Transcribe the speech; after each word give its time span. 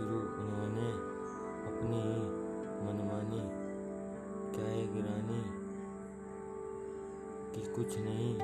शुरू 0.00 0.18
उन्होंने 0.18 0.92
अपनी 1.68 2.02
मनमानी 2.86 3.40
क्या 4.56 4.64
है 4.64 4.94
गिरानी 4.94 5.40
कि 7.54 7.72
कुछ 7.72 7.98
नहीं, 7.98 8.34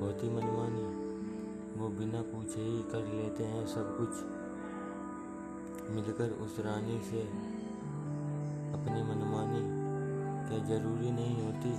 होती 0.00 0.30
मनमानी। 0.30 0.84
वो 1.80 1.88
बिना 1.88 2.22
पूछे 2.22 2.60
ही 2.60 2.82
कर 2.82 3.06
लेते 3.06 3.44
हैं 3.44 3.66
सब 3.66 3.96
कुछ। 3.98 4.22
मिलकर 5.90 6.30
उस 6.30 6.60
रानी 6.60 7.00
से 7.00 7.22
अपनी 8.72 9.02
मनमानी 9.02 9.62
क्या 10.48 10.64
ज़रूरी 10.68 11.10
नहीं 11.10 11.44
होती, 11.44 11.70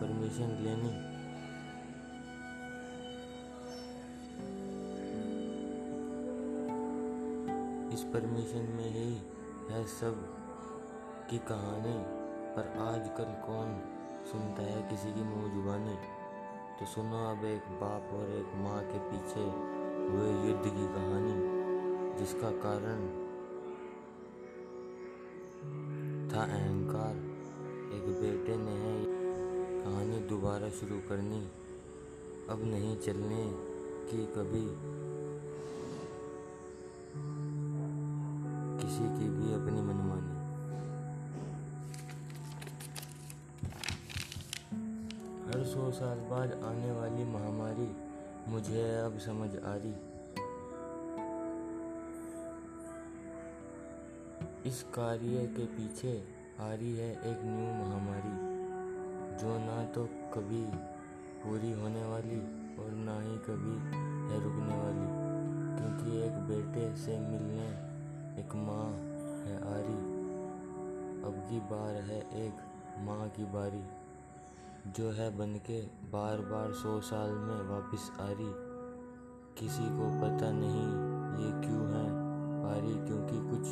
परमिशन 0.00 0.62
लेनी। 0.62 1.13
इस 7.94 8.02
परमिशन 8.12 8.64
में 8.76 8.90
ही 8.90 9.10
है 9.70 9.84
सब 9.90 10.22
की 11.30 11.38
कहानी। 11.48 11.96
पर 12.54 12.68
आजकल 12.82 13.30
कौन 13.42 13.68
सुनता 14.30 14.62
है 14.62 14.82
किसी 14.90 15.12
की 15.12 15.22
मुँह 15.24 15.52
जुबानी 15.54 15.94
तो 16.76 16.86
सुनो 16.86 17.18
अब 17.26 17.44
एक 17.44 17.66
बाप 17.80 18.14
और 18.14 18.30
एक 18.32 18.54
माँ 18.62 18.80
के 18.84 18.98
पीछे 19.10 19.44
हुए 20.06 20.30
युद्ध 20.46 20.64
की 20.66 20.86
कहानी, 20.94 21.34
जिसका 22.18 22.50
कारण 22.64 23.04
था 26.30 26.42
अहंकार। 26.54 27.20
एक 27.96 28.06
बेटे 28.20 28.56
ने 28.56 28.74
है 28.80 28.96
कहानी 29.84 30.18
दोबारा 30.28 30.68
शुरू 30.78 30.98
करनी, 31.08 31.40
अब 32.50 32.64
नहीं 32.64 32.96
चलने 32.98 33.44
की 34.08 34.26
कभी 34.34 34.66
किसी 38.94 39.08
की 39.10 39.28
भी 39.28 39.52
अपनी 39.54 39.80
मनमानी। 39.82 40.34
हर 45.46 45.62
सौ 45.64 45.90
साल 45.90 46.18
बाद 46.30 46.52
आने 46.64 46.90
वाली 46.92 47.24
महामारी 47.24 47.86
मुझे 48.48 48.84
अब 48.96 49.16
समझ 49.18 49.48
आ 49.48 49.72
रही। 49.74 49.94
इस 54.64 54.82
कार्य 54.94 55.46
के 55.56 55.66
पीछे 55.72 56.12
आ 56.60 56.68
रही 56.72 56.96
है 56.96 57.10
एक 57.30 57.42
न्यू 57.46 57.72
महामारी, 57.80 58.36
जो 59.40 59.56
ना 59.58 59.82
तो 59.94 60.04
कभी 60.34 60.62
पूरी 61.42 61.72
होने 61.80 62.04
वाली 62.04 62.38
और 62.78 62.92
ना 63.00 63.18
ही 63.20 63.34
कभी 63.48 63.74
है 64.28 64.40
रुकने 64.44 64.78
वाली, 64.78 65.10
क्योंकि 65.74 66.22
एक 66.26 66.38
बेटे 66.48 66.86
से 66.96 67.18
मिलने 67.22 67.68
एक 68.38 68.54
माँ 68.56 68.86
है 69.40 69.56
आरी, 69.70 69.98
अब 71.26 71.34
की 71.50 71.58
बार 71.70 71.94
है 72.02 72.18
एक 72.36 72.62
माँ 72.98 73.28
की 73.28 73.44
बारी। 73.52 73.82
जो 74.92 75.10
है 75.10 75.28
बनके 75.36 75.80
बार 76.12 76.40
बार 76.42 76.72
सौ 76.72 77.00
साल 77.00 77.30
में 77.30 77.60
वापस 77.68 78.10
आ 78.20 78.26
रही 78.30 78.52
किसी 79.58 79.84
को 79.90 80.08
पता 80.20 80.50
नहीं 80.52 80.86
ये 81.44 81.50
क्यों 81.60 81.84
है 81.88 82.06
पारी 82.64 82.94
क्योंकि 83.06 83.38
कुछ 83.50 83.66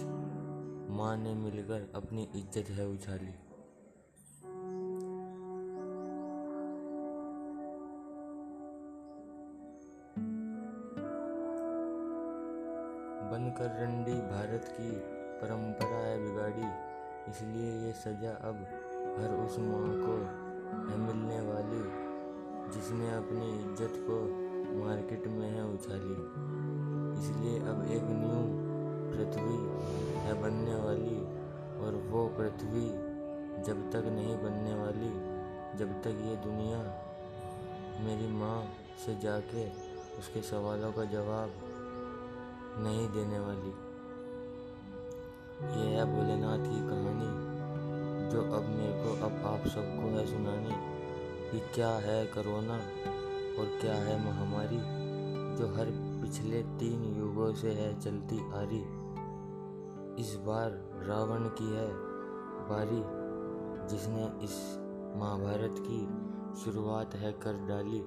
माँ 0.96 1.16
ने 1.16 1.34
मिलकर 1.34 1.90
अपनी 1.94 2.28
इज़्ज़त 2.36 2.70
है 2.70 2.86
उछाली। 2.88 3.34
बनकर 13.32 13.70
रंडी 13.81 14.15
भारत 14.31 14.65
की 14.70 14.91
परंपरा 15.41 15.98
है 15.98 16.16
बिगाड़ी। 16.22 16.66
इसलिए 17.31 17.70
ये 17.82 17.93
सजा 17.98 18.32
अब 18.48 18.59
हर 19.15 19.31
उस 19.37 19.59
माँ 19.59 19.93
को 20.00 20.16
है 20.88 20.98
मिलने 20.98 21.41
वाली, 21.41 21.81
जिसने 22.75 23.09
अपनी 23.12 23.48
इज़्ज़त 23.53 23.97
को 24.09 24.19
मार्केट 24.81 25.26
में 25.28 25.48
है 25.48 25.65
उछाली। 25.69 26.19
इसलिए 27.15 27.56
अब 27.70 27.82
एक 27.91 28.04
न्यू 28.12 28.43
पृथ्वी 29.09 29.59
है 30.26 30.34
बनने 30.43 30.76
वाली, 30.84 31.19
और 31.81 32.00
वो 32.10 32.28
पृथ्वी 32.38 32.87
जब 33.66 33.91
तक 33.93 34.12
नहीं 34.12 34.37
बनने 34.44 34.75
वाली, 34.75 35.12
जब 35.78 36.00
तक 36.03 36.25
ये 36.28 36.37
दुनिया 36.44 36.84
मेरी 38.04 38.32
माँ 38.37 38.62
से 39.06 39.19
जाके 39.20 39.69
उसके 40.19 40.43
सवालों 40.43 40.93
का 40.93 41.04
जवाब 41.10 41.50
नहीं 42.78 43.08
देने 43.08 43.38
वाली। 43.38 43.74
यह 45.62 45.98
है 45.98 46.04
भोलेनाथ 46.04 46.58
की 46.58 46.80
कहानी, 46.80 47.52
जो 48.30 48.42
अब 48.42 48.62
मेरे 48.64 49.04
को, 49.04 49.26
अब 49.26 49.46
आप 49.46 49.66
सबको 49.66 50.08
है 50.18 50.26
सुनानी 50.26 51.02
कि 51.50 51.58
क्या 51.74 51.88
है 51.88 52.26
करोना 52.26 52.74
और 53.60 53.78
क्या 53.80 53.94
है 53.94 54.24
महामारी, 54.24 54.78
जो 55.56 55.66
हर 55.74 55.86
पिछले 56.22 56.62
तीन 56.62 57.18
युगों 57.18 57.54
से 57.54 57.70
है 57.70 58.00
चलती 58.00 58.38
आ 58.38 58.62
रही। 58.62 59.02
इस 60.22 60.36
बार 60.36 60.70
रावण 61.06 61.48
की 61.48 61.76
है 61.76 61.88
बारी, 62.68 63.02
जिसने 63.88 64.24
इस 64.44 64.78
महाभारत 65.16 65.74
की 65.78 66.32
शुरुआत 66.60 67.14
है 67.14 67.32
कर 67.32 67.52
डाली। 67.52 68.04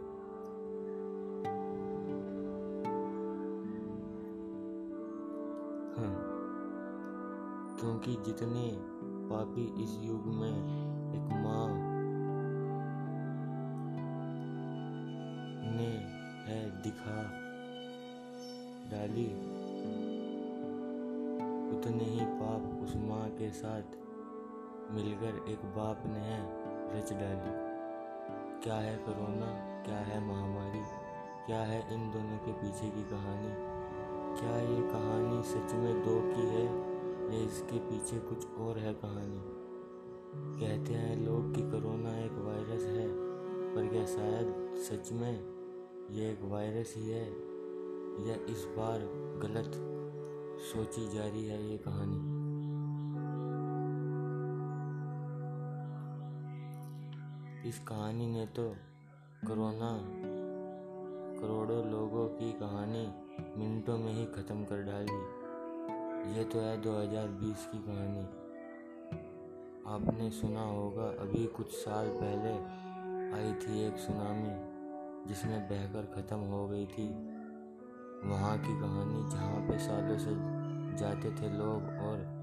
क्योंकि 7.86 8.16
जितने 8.16 8.72
पापी 9.30 9.84
इस 9.84 10.00
युग 10.02 10.26
में 10.26 10.54
एक 11.14 11.34
माँ 11.34 11.68
ने 15.76 15.88
है 16.52 16.82
दिखा 16.82 17.24
डाली, 18.92 19.26
उतने 21.78 22.04
ही 22.04 22.26
पाप 22.26 22.84
उस 22.84 22.96
माँ 22.96 23.30
के 23.30 23.52
साथ 23.52 23.82
मिलकर 24.92 25.46
एक 25.50 25.60
बाप 25.66 26.04
ने 26.06 26.38
रच 26.98 27.14
डाली। 27.14 27.54
क्या 28.64 28.76
है 28.76 28.98
कोरोना? 28.98 29.82
क्या 29.84 29.98
है 29.98 30.28
महामारी? 30.28 30.82
क्या 31.46 31.60
है 31.60 31.94
इन 31.94 32.12
दोनों 32.12 32.38
के 32.38 32.52
पीछे 32.52 32.90
की 32.90 33.04
कहानी? 33.04 33.54
क्या 34.40 34.58
ये 34.58 34.82
कहानी 34.82 35.44
सच 35.44 35.74
में 35.74 36.06
दो 36.06 36.22
की 36.22 36.48
है? 36.48 36.85
या 37.26 37.42
इसके 37.44 37.80
पीछे 37.80 38.20
कुछ 38.20 38.48
और 38.58 38.78
है 38.78 38.94
कहानी। 38.94 39.42
कहते 40.60 40.94
हैं, 40.94 41.26
लोग 41.26 41.56
कि 41.56 41.62
कोरोना 41.62 42.20
एक 42.20 42.32
वायरस 42.32 42.84
है, 42.84 43.08
पर 43.76 43.88
क्या 43.88 44.06
शायद 44.06 44.76
सच 44.78 45.12
में 45.12 45.56
ये 46.12 46.32
एक 46.32 46.40
वायरस 46.42 46.94
ही 46.98 47.10
है, 47.10 47.26
या 48.28 48.36
इस 48.50 48.66
बार 48.78 49.00
गलत 49.44 49.72
सोची 50.62 51.08
जा 51.10 51.26
रही 51.26 51.46
है 51.48 51.72
ये 51.72 51.78
कहानी? 51.78 52.36
इस 57.70 57.80
कहानी 57.80 58.28
ने 58.28 58.46
तो 58.46 58.76
कोरोना 59.48 59.92
करोड़ों 61.42 61.92
लोगों 61.92 62.28
की 62.28 62.52
कहानी 62.52 63.08
मिनटों 63.58 63.98
में 63.98 64.14
ही 64.14 64.26
ख़त्म 64.26 64.64
कर 64.64 64.84
डाली 64.84 65.45
ये 66.26 66.44
तो 66.44 66.60
है 66.60 66.82
2020 66.82 67.66
की 67.66 67.78
कहानी। 67.78 68.24
आपने 69.88 70.30
सुना 70.30 70.62
होगा, 70.62 71.04
अभी 71.04 71.46
कुछ 71.46 71.72
साल 71.72 72.08
पहले 72.08 72.54
आई 73.38 73.54
थी 73.54 73.88
एक 73.88 73.98
सुनामी, 73.98 74.54
जिसमें 75.28 75.60
बहकर 75.70 76.06
ख़त्म 76.16 76.38
हो 76.38 76.68
गई 76.68 76.86
थी। 76.86 77.08
वहाँ 78.30 78.58
की 78.58 78.80
कहानी 78.82 79.30
जहाँ 79.32 79.60
पे 79.68 79.78
सालों 79.78 80.18
से 80.18 80.32
जाते 80.98 81.32
थे 81.32 81.50
लोग 81.58 81.84
और 82.06 82.36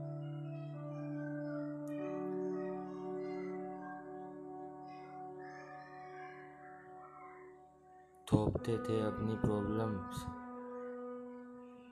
थोपते 8.32 8.72
थे 8.72 9.00
अपनी 9.00 9.34
प्रॉब्लम्स 9.34 10.41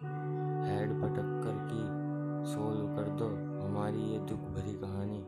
हेड 0.02 0.90
पटक 0.90 1.42
कर 1.44 1.68
की 1.70 2.00
सोल्व 2.52 2.96
कर 2.96 3.10
दो 3.10 3.26
हमारी 3.66 4.02
ये 4.02 4.18
दुख 4.18 4.38
भरी 4.38 4.74
कहानी। 4.74 5.26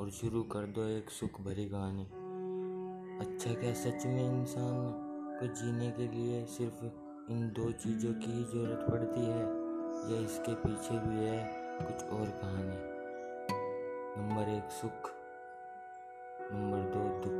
और 0.00 0.10
शुरू 0.10 0.42
कर 0.42 0.66
दो 0.66 0.82
एक 0.82 1.10
सुख 1.10 1.40
भरी 1.40 1.68
कहानी। 1.68 2.02
अच्छा 3.26 3.54
क्या 3.54 3.72
सच 3.74 4.06
में 4.06 4.40
इंसान 4.40 4.92
को 5.40 5.46
जीने 5.46 5.90
के 5.90 6.08
लिए 6.08 6.44
सिर्फ़ 6.44 6.84
इन 7.32 7.48
दो 7.56 7.72
चीज़ों 7.72 8.14
की 8.14 8.32
ही 8.32 8.44
ज़रूरत 8.44 8.86
पड़ती 8.90 9.20
है? 9.20 9.42
या 10.12 10.24
इसके 10.24 10.54
पीछे 10.54 10.98
भी 10.98 11.16
है 11.16 11.50
कुछ 11.78 12.04
और 12.04 12.26
कहानी? 12.26 13.00
नंबर 14.20 14.50
एक, 14.50 14.70
सुख। 14.70 15.10
नंबर 16.52 16.78
दो, 16.78 17.24
दुख। 17.24 17.39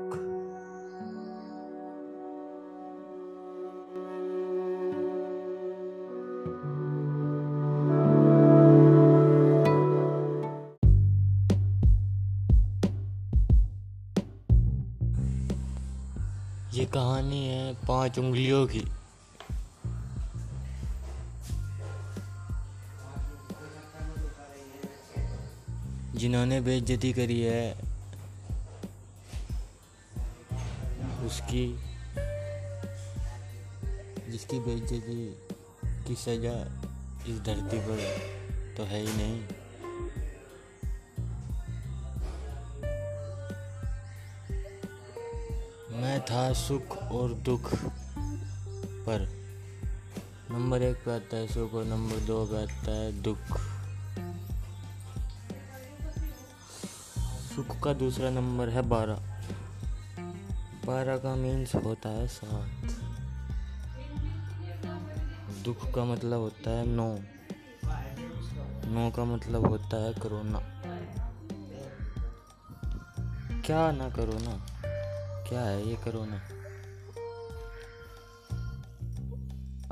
ये 16.75 16.85
कहानी 16.87 17.47
है 17.47 17.75
पाँच 17.87 18.19
उंगलियों 18.19 18.67
की। 18.67 18.81
जिन्होंने 26.19 26.61
बेइज्जती 26.61 27.13
करी 27.13 27.41
है, 27.41 27.73
उसकी 31.27 31.67
जिसकी 34.31 34.59
बेइज्जती 34.59 35.27
की 36.07 36.15
सजा 36.15 36.57
इस 37.33 37.41
धरती 37.41 37.79
पर 37.79 37.99
तो 38.77 38.85
है 38.85 39.01
ही 39.01 39.17
नहीं। 39.17 39.60
मैं 46.01 46.25
था 46.25 46.53
सुख 46.53 46.97
और 46.99 47.35
दुख 47.35 47.71
पर। 48.79 49.29
नंबर 50.51 50.83
एक 50.83 50.97
पे 50.97 51.17
आता 51.17 51.37
है 51.37 51.47
सुख 51.47 51.75
और 51.75 51.85
नंबर 51.85 52.17
दो 52.17 52.47
पे 52.47 52.63
आता 52.63 52.91
है 52.91 53.23
दुख। 53.23 53.39
सुख 57.55 57.81
का 57.81 57.93
दूसरा 57.93 58.31
नंबर 58.31 58.69
है 58.69 58.83
बारह। 58.83 59.15
बारह 60.87 61.17
का 61.17 61.35
मीन्स 61.35 61.75
होता 61.75 62.09
है 62.09 62.27
सात। 62.27 62.71
दुख 65.65 65.95
का 65.95 66.05
मतलब 66.05 66.39
होता 66.41 66.71
है 66.71 66.87
नौ। 66.87 67.19
नौ 68.91 69.11
का 69.11 69.25
मतलब 69.25 69.67
होता 69.67 69.97
है 69.97 70.13
कोरोना। 70.13 70.59
क्या 73.67 73.93
ना 73.93 74.11
करो 74.11 74.39
ना। 74.39 74.80
क्या 75.51 75.61
है 75.61 75.89
ये 75.89 75.95
कोरोना? 75.95 76.41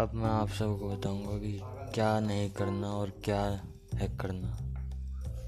अब 0.02 0.10
मैं 0.14 0.24
आप 0.24 0.48
सबको 0.48 0.96
बताऊँगा 0.96 1.38
कि 1.38 1.60
क्या 1.94 2.20
नहीं 2.20 2.50
करना 2.50 2.88
और 2.88 3.12
क्या 3.24 3.62
है 3.94 4.16
करना। 4.16 4.58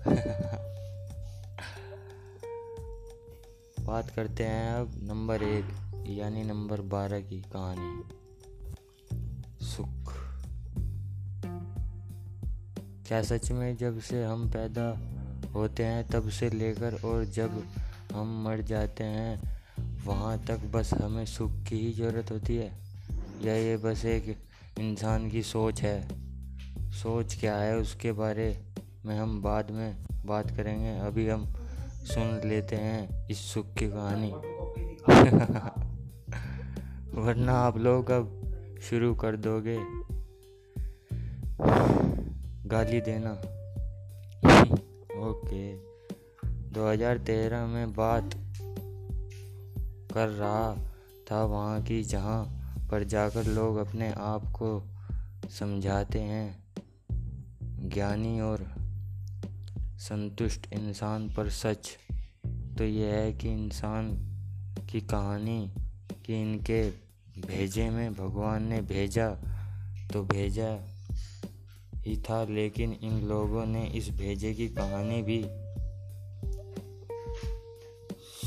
बात 3.84 4.10
करते 4.10 4.44
हैं 4.44 4.72
अब 4.72 5.00
नंबर 5.02 5.42
एक, 5.42 5.64
यानी 6.06 6.44
नंबर 6.44 6.80
बारह 6.80 7.20
की 7.20 7.40
कहानी। 7.40 8.04
सुख। 9.64 10.14
क्या 13.06 13.22
सच 13.22 13.50
में 13.50 13.76
जब 13.76 14.00
से 14.00 14.24
हम 14.24 14.50
पैदा 14.50 15.00
होते 15.52 15.84
हैं, 15.84 16.08
तब 16.08 16.28
से 16.28 16.50
लेकर 16.50 16.94
और 16.94 17.24
जब 17.24 17.64
हम 18.12 18.44
मर 18.44 18.60
जाते 18.60 19.04
हैं 19.04 19.59
वहाँ 20.04 20.44
तक 20.44 20.58
बस 20.58 20.94
हमें 20.94 21.26
सुख 21.26 21.50
की 21.50 21.78
ही 21.78 21.92
ज़रूरत 21.92 22.30
होती 22.30 22.56
है। 22.56 22.72
या 23.42 23.54
ये 23.54 23.76
बस 23.76 24.04
एक 24.04 24.38
इंसान 24.78 25.30
की 25.30 25.42
सोच 25.42 25.82
है। 25.82 26.08
सोच 26.90 27.40
क्या 27.40 27.56
है 27.56 27.76
उसके 27.76 28.12
बारे 28.12 28.64
में 29.06 29.18
हम 29.18 29.42
बाद 29.42 29.70
में 29.70 29.96
बात 30.26 30.50
करेंगे। 30.50 30.98
अभी 30.98 31.28
हम 31.28 31.54
सुन 32.04 32.48
लेते 32.48 32.76
हैं 32.76 33.28
इस 33.28 33.38
सुख 33.38 33.74
की 33.74 33.88
कहानी। 33.88 34.30
वरना 37.20 37.52
आप 37.52 37.78
लोग 37.78 38.10
अब 38.10 38.52
शुरू 38.82 39.14
कर 39.14 39.36
दोगे। 39.36 39.78
गाली 42.68 43.00
देना। 43.00 43.30
ओके। 45.28 45.80
2013 46.70 47.66
में 47.66 47.92
बात 47.92 48.30
कर 50.12 50.28
रहा 50.28 50.74
था 51.30 51.44
वहाँ 51.44 51.82
की 51.82 52.02
जहाँ 52.02 52.44
पर 52.90 53.04
जाकर 53.04 53.44
लोग 53.44 53.76
अपने 53.76 54.12
आप 54.12 54.44
को 54.44 54.70
समझाते 55.50 56.18
हैं। 56.18 56.64
ज्ञानी 57.88 58.40
और 58.40 58.74
संतुष्ट 59.98 60.66
इंसान 60.72 61.28
पर 61.28 61.50
सच 61.50 61.96
तो 62.78 62.84
यह 62.84 63.14
है 63.14 63.32
कि 63.32 63.52
इंसान 63.52 64.10
की 64.92 65.00
कहानी 65.00 65.72
कि 66.26 66.40
इनके 66.42 66.90
भेजे 67.40 67.90
में 67.90 68.14
भगवान 68.14 68.62
ने 68.62 68.80
भेजा 68.80 69.28
तो 70.12 70.22
भेजा 70.22 70.68
ही 71.94 72.16
था, 72.16 72.44
लेकिन 72.44 72.92
इन 72.92 73.20
लोगों 73.26 73.66
ने 73.66 73.86
इस 73.86 74.08
भेजे 74.10 74.54
की 74.54 74.68
कहानी 74.68 75.22
भी 75.22 75.44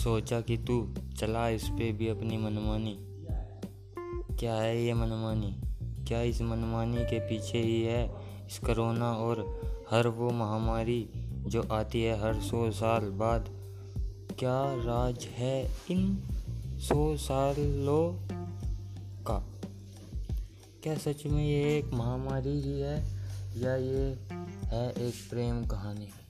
सोचा 0.03 0.41
कि 0.41 0.57
तू 0.57 0.95
चला 1.17 1.49
इस 1.49 1.67
पे 1.67 1.91
भी 1.91 2.07
अपनी 2.07 2.37
मनमानी। 2.37 2.97
क्या 4.35 4.55
है 4.55 4.83
ये 4.83 4.93
मनमानी? 4.93 5.61
क्या 6.07 6.21
इस 6.21 6.41
मनमानी 6.41 6.97
के 6.97 7.19
पीछे 7.19 7.57
ही 7.57 7.83
है 7.83 8.13
इस 8.47 8.59
करोना 8.59 9.13
और 9.13 9.61
हर 9.91 10.07
वो 10.07 10.29
महामारी 10.29 11.09
जो 11.47 11.63
आती 11.71 12.03
है 12.03 12.21
हर 12.21 12.41
सौ 12.41 12.71
साल 12.71 13.09
बाद? 13.09 13.45
क्या 14.39 14.73
राज 14.73 15.23
है 15.23 15.71
इन 15.91 16.23
सौ 16.79 17.17
सालों 17.17 18.13
का? 19.23 19.47
क्या 20.83 20.95
सच 20.95 21.25
में 21.25 21.45
ये 21.45 21.77
एक 21.77 21.93
महामारी 21.93 22.61
ही 22.61 22.79
है 22.79 22.97
या 23.57 23.75
ये 23.75 24.17
है 24.65 24.91
एक 24.91 25.13
प्रेम 25.29 25.65
कहानी? 25.65 26.22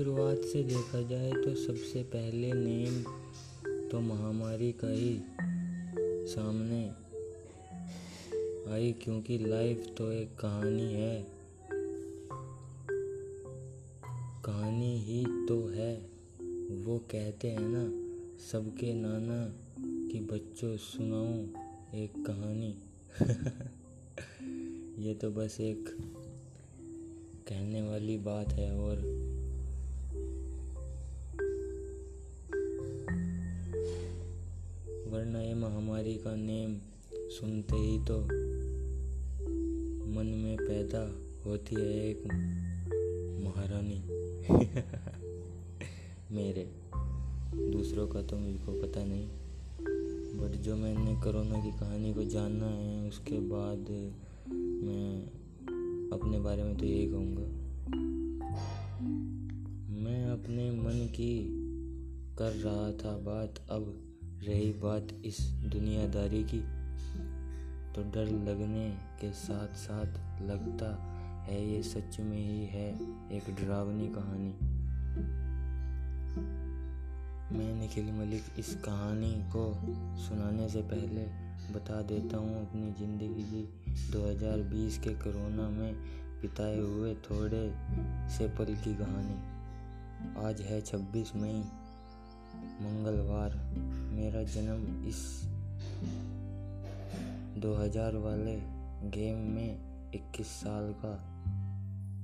शुरुआत 0.00 0.38
से 0.38 0.62
देखा 0.62 1.02
जाए 1.02 1.32
तो 1.32 1.54
सबसे 1.54 2.02
पहले 2.02 2.52
नेम 2.52 3.02
तो 3.88 4.00
महामारी 4.00 4.72
का 4.72 4.88
ही 4.88 5.22
सामने 6.28 6.90
आई, 8.72 8.92
क्योंकि 8.92 9.38
लाइफ 9.38 9.94
तो 9.98 10.12
एक 10.12 10.28
कहानी 10.28 10.92
है। 10.92 11.26
कहानी 14.44 15.00
ही 15.00 15.46
तो 15.46 15.68
है। 15.68 15.96
वो 16.84 16.98
कहते 16.98 17.48
हैं 17.50 17.68
ना, 17.68 17.84
सबके 18.52 18.94
नाना 18.94 19.54
कि 20.08 20.20
बच्चों, 20.20 20.76
सुनाऊं 20.76 21.48
एक 21.94 22.12
कहानी। 22.26 22.74
ये 25.08 25.14
तो 25.14 25.30
बस 25.30 25.60
एक 25.60 25.96
कहने 27.48 27.82
वाली 27.82 28.18
बात 28.18 28.52
है 28.52 28.76
और 28.76 29.29
ये 36.10 36.16
का 36.16 36.36
नेम 36.36 36.78
सुनते 37.14 37.76
ही 37.76 37.98
तो 37.98 38.20
मन 40.10 40.26
में 40.26 40.56
पैदा 40.56 41.14
होती 41.44 41.74
है 41.74 41.82
एक 41.82 42.24
महारानी। 43.44 43.94
मेरे। 46.34 46.70
दूसरों 47.72 48.08
का 48.08 48.22
तो 48.22 48.38
मुझको 48.38 48.72
पता 48.72 49.04
नहीं। 49.04 49.28
बट 50.40 50.60
जो 50.60 50.76
मैंने 50.76 51.20
कोरोना 51.20 51.64
की 51.64 51.70
कहानी 51.70 52.14
को 52.14 52.24
जानना 52.24 52.66
है, 52.66 53.08
उसके 53.08 53.38
बाद 53.38 54.12
मैं 54.84 55.26
अपने 56.12 56.40
बारे 56.40 56.62
में 56.62 56.76
तो 56.76 56.86
यही 56.86 57.06
कहूँगा। 57.06 57.42
मैं 60.02 60.26
अपने 60.26 60.70
मन 60.70 60.88
की 60.88 61.46
कर 62.38 62.50
रहा 62.50 62.92
था 62.92 63.18
बात 63.18 63.54
अब 63.70 64.06
रही 64.40 64.70
बात 64.72 65.08
इस 65.24 65.40
दुनियादारी 65.40 66.42
की 66.44 66.58
तो 67.94 68.02
डर 68.02 68.24
लगने 68.24 68.90
के 69.20 69.32
साथ 69.32 69.74
साथ 69.74 70.42
लगता 70.42 70.88
है 71.44 71.72
ये 71.72 71.82
सच 71.82 72.20
में 72.20 72.38
ही 72.38 72.64
है 72.66 72.88
एक 73.32 73.50
डरावनी 73.50 74.08
कहानी। 74.08 74.52
मैं 77.56 77.74
निखिल 77.74 78.12
मलिक 78.12 78.42
इस 78.58 78.74
कहानी 78.74 79.32
को 79.56 79.74
सुनाने 80.18 80.68
से 80.68 80.82
पहले 80.82 81.24
बता 81.74 82.02
देता 82.02 82.36
हूँ, 82.36 82.68
अपनी 82.68 82.92
ज़िंदगी 82.92 83.42
की 83.42 83.62
2020 84.12 84.98
के 84.98 85.14
कोरोना 85.14 85.68
में 85.68 85.94
बिताए 86.42 86.78
हुए 86.78 87.14
थोड़े 87.14 87.74
से 88.28 88.48
पल 88.48 88.74
की 88.74 88.94
कहानी। 88.94 89.38
आज 90.46 90.60
है 90.60 90.80
26 90.80 91.36
मई। 91.36 91.62
मंगलवार, 92.56 93.74
मेरा 94.12 94.42
जन्म 94.42 95.08
इस 95.08 95.42
2000 97.62 98.14
वाले 98.14 98.56
गेम 99.10 99.38
में 99.38 99.78
21 100.14 100.46
साल 100.46 100.94
का 101.04 101.14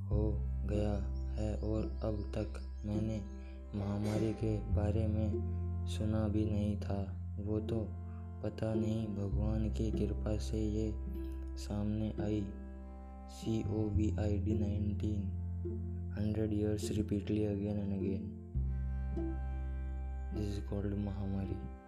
हो 0.06 0.32
गया 0.70 0.92
है 1.34 1.56
और 1.56 1.82
अब 2.04 2.32
तक 2.34 2.82
मैंने 2.86 3.20
महामारी 3.78 4.32
के 4.32 4.56
बारे 4.56 5.06
में 5.06 5.32
सुना 5.88 6.28
भी 6.28 6.44
नहीं 6.50 6.76
था। 6.76 7.16
वो 7.44 7.60
तो 7.60 7.88
पता 8.42 8.74
नहीं, 8.74 9.06
भगवान 9.06 9.68
की 9.68 9.90
कृपा 9.90 10.38
से 10.38 10.68
ये 10.68 10.92
सामने 11.58 12.12
आई। 12.20 12.46
C 13.30 13.60
O 13.60 13.88
V 13.88 14.16
I 14.20 14.38
D 14.38 14.58
nineteen 14.58 15.20
hundred 16.18 16.52
years 16.52 16.90
repeatedly 16.90 17.44
again 17.44 17.78
and 17.78 17.98
again 17.98 18.45
this 20.36 20.58
is 20.58 20.66
called 20.66 20.94
महामारी 20.94 21.86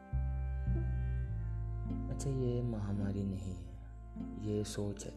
अच्छा 2.15 2.31
ये 2.31 2.63
महामारी 2.63 3.23
नहीं 3.23 3.55
है। 3.55 3.69
ये 4.47 4.65
सोच 4.65 5.07
है 5.07 5.13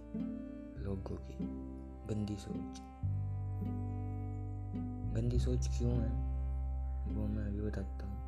लोगों 0.83 1.15
की। 1.15 1.37
गंदी 2.09 2.35
सोच। 2.35 2.81
गंदी 5.15 5.39
सोच 5.39 5.67
क्यों 5.77 5.91
है? 5.91 6.31
वो 7.13 7.27
मैं 7.27 7.45
अभी 7.45 7.61
बताता 7.61 8.05
हूँ। 8.05 8.21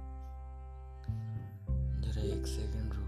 जरा 2.01 2.21
एक 2.21 2.47
सेकंड 2.47 3.02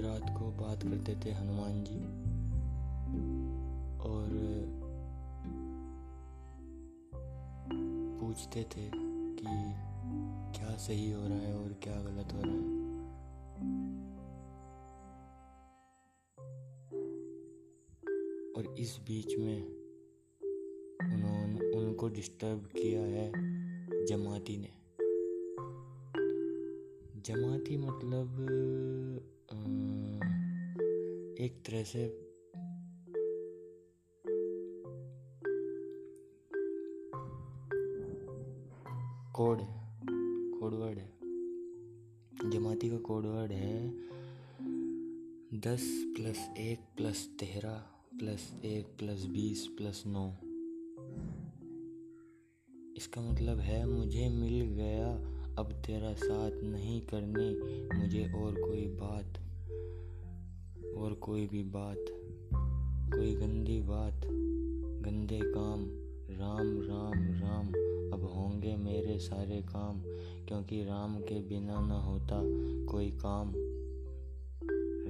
रात 0.00 0.36
को 0.38 0.50
बात 0.50 0.82
करते 0.82 1.16
थे 1.24 1.32
हनुमान 1.32 1.84
जी। 1.84 2.28
और 3.98 4.28
पूछते 8.20 8.62
थे 8.62 8.90
कि 9.34 9.44
क्या 10.58 10.76
सही 10.76 11.10
हो 11.10 11.28
रहा 11.28 11.38
है 11.38 11.64
और 11.64 11.72
क्या 11.72 12.02
गलत 12.02 12.32
हो 12.32 12.40
रहा 12.42 12.54
है। 12.54 12.78
और 18.56 18.76
इस 18.78 18.98
बीच 19.06 19.36
में 19.38 19.66
उन्होंने, 21.14 21.76
उनको 21.76 22.08
डिस्टर्ब 22.08 22.58
किया 22.58 23.00
है 23.00 23.32
जमाती 24.06 24.56
ने। 24.56 24.68
जमाती 27.20 27.76
मतलब 27.76 28.28
एक 31.40 31.62
तरह 31.66 31.82
से 31.82 32.06
कोड 39.34 40.74
वर्ड 40.74 40.98
है। 40.98 41.08
जमाती 42.50 42.90
का 42.90 42.96
कोड 42.96 43.26
वर्ड 43.26 43.52
है 43.52 43.88
दस 45.60 45.84
प्लस 46.16 46.38
एक 46.58 46.78
प्लस 46.96 47.26
तेरह 47.40 47.76
प्लस 48.18 48.52
एक 48.64 48.86
प्लस 48.98 49.24
बीस 49.26 49.66
प्लस 49.76 50.02
नौ। 50.06 50.26
इसका 52.96 53.20
मतलब 53.22 53.58
है 53.58 53.86
मुझे 53.86 54.28
मिल 54.28 54.60
गया, 54.76 55.08
अब 55.58 55.72
तेरा 55.86 56.12
साथ 56.14 56.62
नहीं 56.62 57.00
करनी, 57.00 57.50
मुझे 57.98 58.24
और 58.32 58.54
कोई 58.54 58.86
बात 58.86 59.38
और 60.98 61.12
कोई 61.12 61.46
भी 61.46 61.62
बात, 61.62 62.04
कोई 63.14 63.34
गंदी 63.34 63.80
बात, 63.80 64.20
गंदे 65.04 65.40
काम, 65.44 65.86
राम 66.30 66.82
राम 66.82 67.12
राम, 67.14 67.66
अब 68.12 68.32
होंगे 68.34 68.76
मेरे 68.76 69.18
सारे 69.18 69.62
काम, 69.62 70.00
क्योंकि 70.48 70.84
राम 70.84 71.20
के 71.20 71.40
बिना 71.40 71.86
ना 71.86 72.00
होता 72.00 72.40
कोई 72.92 73.10
काम। 73.10 73.52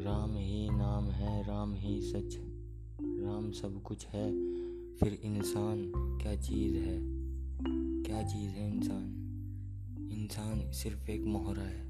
राम 0.05 0.37
ही 0.37 0.71
नाम 0.71 1.05
है, 1.05 1.47
राम 1.47 1.75
ही 1.75 2.01
सच, 2.03 2.39
राम 3.03 3.51
सब 3.51 3.83
कुछ 3.83 4.07
है, 4.07 4.33
फिर 4.95 5.21
इंसान 5.25 5.93
क्या 6.23 6.37
चीज़ 6.37 6.77
है? 6.77 6.99
क्या 8.03 8.23
चीज़ 8.23 8.51
है 8.51 8.77
इंसान? 8.77 9.15
इंसान 10.13 10.71
सिर्फ़ 10.73 11.11
एक 11.11 11.25
मोहरा 11.25 11.63
है, 11.63 11.87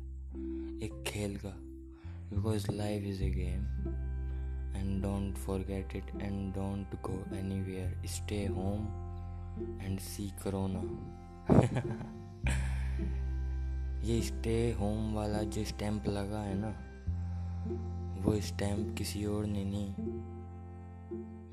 एक 0.78 1.05
खेल 1.07 1.37
का। 1.37 1.68
Because 2.30 2.68
life 2.68 3.02
is 3.02 3.20
a 3.20 3.30
game 3.30 3.66
and 4.75 5.02
don't 5.02 5.35
forget 5.35 5.94
it 5.94 6.04
and 6.20 6.54
don't 6.54 6.87
go 7.02 7.18
anywhere 7.32 7.92
stay 8.04 8.47
home 8.47 8.88
and 9.85 10.00
see 10.00 10.32
corona 10.42 10.82
ये 14.04 14.20
स्टे 14.23 14.54
होम 14.80 15.14
वाला 15.14 15.42
जो 15.54 15.64
स्टैंप 15.64 16.06
लगा 16.08 16.40
है 16.42 16.54
ना 16.58 16.68
वो 18.25 18.40
स्टैंप 18.40 18.94
किसी 18.99 19.25
और 19.26 19.47
ने 19.47 19.64
नहीं 19.64 19.88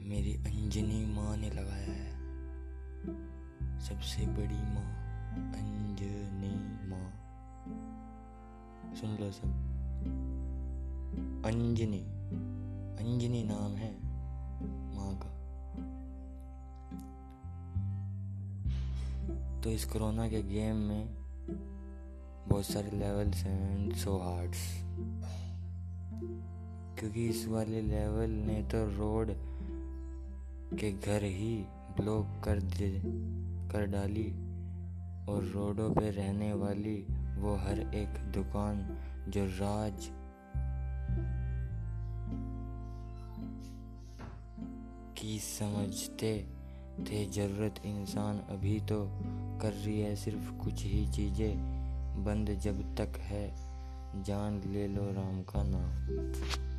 मेरी 0.09 0.33
अंजनी 0.45 1.05
माँ 1.05 1.35
ने 1.37 1.49
लगाया 1.49 1.93
है 1.93 2.13
सबसे 3.87 4.25
बड़ी 4.37 4.61
माँ 4.73 4.87
अंजनी 5.59 6.53
माँ 6.89 7.07
सुन 8.95 9.17
लो 9.21 9.31
सब 9.31 9.74
अंजनी 11.45 11.99
अंजनी 12.99 13.43
नाम 13.43 13.75
है 13.75 13.91
माँ 14.95 15.19
का। 15.23 15.29
तो 19.61 19.69
इस 19.69 19.85
कोरोना 19.85 20.29
के 20.29 20.43
गेम 20.43 20.75
में 20.75 21.07
बहुत 22.47 22.65
सारे 22.65 22.91
लेवल्स 22.91 23.35
हैं 23.35 23.95
सो 23.95 24.17
हार्ड्स 24.17 24.57
क्योंकि 26.99 27.25
इस 27.25 27.47
वाले 27.47 27.81
लेवल 27.81 28.29
ने 28.29 28.63
तो 28.63 28.85
रोड 28.85 29.27
के 30.77 30.91
घर 30.91 31.23
ही 31.23 31.65
ब्लॉक 32.01 32.41
कर 32.43 32.59
दे, 32.61 33.01
कर 33.71 33.85
डाली 33.85 34.31
और 35.31 35.43
रोडों 35.43 35.93
पे 35.93 36.09
रहने 36.09 36.53
वाली 36.53 37.07
वो 37.37 37.55
हर 37.55 37.79
एक 37.79 38.31
दुकान 38.31 38.97
जो 39.29 39.45
राज 39.45 40.11
की 45.25 45.39
समझते 45.39 46.45
थे। 46.99 47.25
ज़रूरत 47.25 47.75
इंसान 47.85 48.39
अभी 48.39 48.79
तो 48.79 49.11
कर 49.61 49.73
रही 49.73 49.99
है, 49.99 50.15
सिर्फ़ 50.15 50.63
कुछ 50.63 50.83
ही 50.83 51.11
चीज़ें 51.11 51.57
बंद 52.25 52.49
जब 52.49 52.95
तक 52.95 53.17
है। 53.17 53.55
जान 54.23 54.61
ले 54.67 54.87
लो 54.87 55.01
राम 55.01 55.41
का 55.41 55.63
नाम। 55.63 56.74